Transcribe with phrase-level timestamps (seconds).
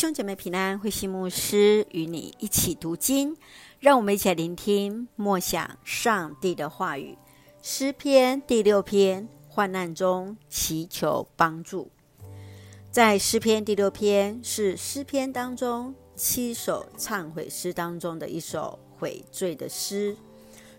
[0.00, 3.36] 兄姐妹平安，慧心牧师与你一起读经，
[3.80, 7.18] 让我们一起来聆听默想上帝的话语。
[7.60, 11.90] 诗篇第六篇，患难中祈求帮助。
[12.90, 20.16] 在诗篇第六篇是诗篇当中七首忏悔诗当中的一首悔罪的诗，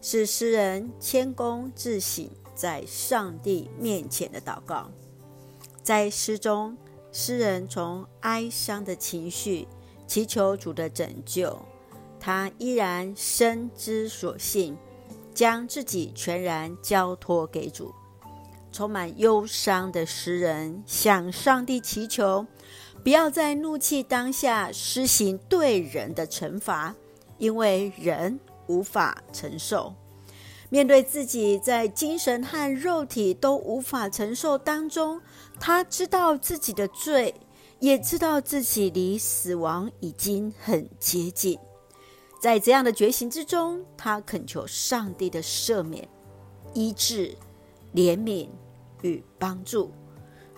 [0.00, 4.90] 是诗人谦恭自省在上帝面前的祷告。
[5.82, 6.74] 在诗中，
[7.12, 9.66] 诗人从哀伤的情绪
[10.06, 11.58] 祈求主的拯救，
[12.18, 14.76] 他依然深知所信，
[15.34, 17.92] 将自己全然交托给主。
[18.72, 22.46] 充满忧伤的诗人向上帝祈求，
[23.02, 26.94] 不要在怒气当下施行对人的惩罚，
[27.38, 29.92] 因为人无法承受。
[30.70, 35.20] 面对自己在精神和肉体都无法承受当中，
[35.58, 37.34] 他知道自己的罪，
[37.80, 41.58] 也知道自己离死亡已经很接近。
[42.40, 46.08] 在这样的觉醒之中，他恳求上帝的赦免、
[46.72, 47.36] 医治、
[47.92, 48.48] 怜悯
[49.02, 49.90] 与帮助。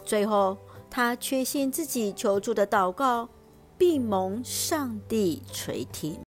[0.05, 0.59] 最后，
[0.91, 3.29] 他确信自己求助的祷告
[3.79, 6.21] 必蒙上帝垂听。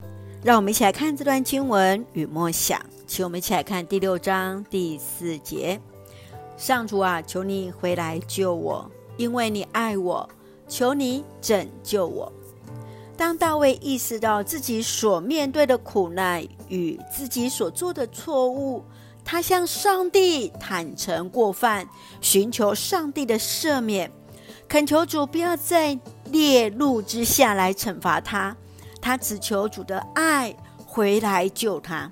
[0.44, 2.80] 让我们一起来看这段经文与默想。
[3.06, 5.80] 请我们一起来看第六章第四节：
[6.56, 10.28] 上主啊，求你回来救我，因为你爱我，
[10.66, 12.32] 求你拯救我。
[13.16, 18.82] 当大卫意识到自己所面对的苦难与自己所做的错误，
[19.24, 21.88] 他向上帝坦诚过犯，
[22.20, 24.10] 寻求上帝的赦免，
[24.66, 25.96] 恳求主不要在
[26.32, 28.56] 烈怒之下来惩罚他，
[29.02, 32.10] 他只求主的爱回来救他。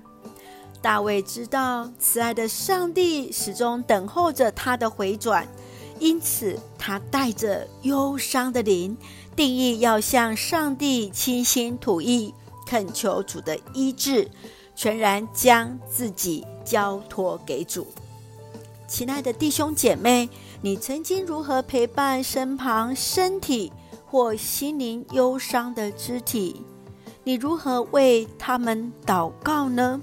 [0.83, 5.47] 大卫知道慈爱的上帝始终等候着他的回转，
[5.99, 8.97] 因此他带着忧伤的灵，
[9.37, 12.35] 定意要向上帝倾心吐意，
[12.67, 14.31] 恳求主的医治，
[14.75, 17.87] 全然将自己交托给主。
[18.89, 20.29] 亲爱的弟兄姐妹，
[20.63, 23.71] 你曾经如何陪伴身旁身体
[24.07, 26.65] 或心灵忧伤的肢体？
[27.23, 30.01] 你如何为他们祷告呢？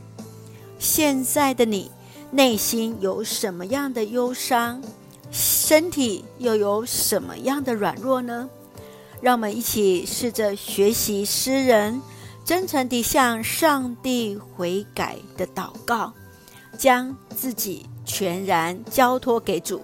[0.78, 1.90] 现在的你
[2.30, 4.82] 内心有什么样的忧伤？
[5.32, 8.50] 身体又有什么样的软弱呢？
[9.20, 12.00] 让我们一起试着学习诗人
[12.46, 16.14] 真诚地向上帝悔改的祷告，
[16.78, 19.82] 将自己全然交托给主，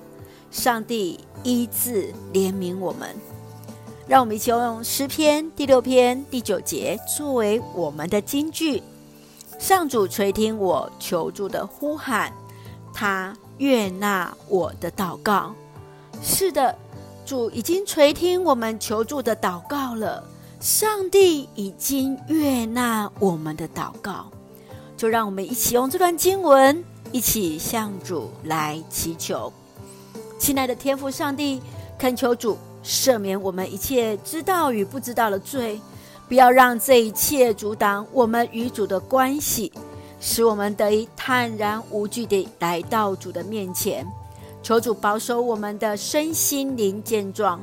[0.51, 3.09] 上帝医治怜悯我们。
[4.05, 8.83] 让我们一起用诗篇第六篇第九节作为我们的金句。
[9.57, 12.33] 上主垂听我求助的呼喊，
[12.93, 15.55] 他悦纳我的祷告。
[16.21, 16.75] 是的，
[17.25, 20.21] 主已经垂听我们求助的祷告了。
[20.59, 24.25] 上帝已经悦纳我们的祷告，
[24.97, 29.51] 就让我们一起用这段经文，一起向主来祈求。
[30.37, 31.61] 亲爱的天父上帝，
[31.97, 35.79] 恳求主赦免我们一切知道与不知道的罪。
[36.27, 39.71] 不要让这一切阻挡我们与主的关系，
[40.19, 44.07] 使我们得以坦然无惧地来到主的面前。
[44.63, 47.59] 求主保守我们的身心灵健壮，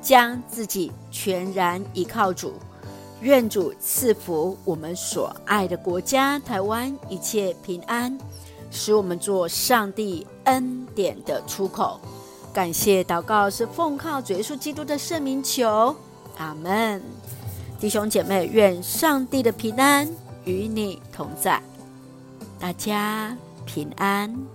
[0.00, 2.54] 将自己全然依靠主。
[3.20, 8.16] 愿主赐福我们所爱的国家台湾一切平安，
[8.70, 12.00] 使我们做上帝恩典的出口。
[12.54, 15.92] 感谢祷告是奉靠主耶稣基督的圣名求，
[16.38, 17.02] 阿门。
[17.80, 20.08] 弟兄姐妹，愿上帝的平安
[20.44, 21.60] 与你同在，
[22.60, 24.53] 大家平安。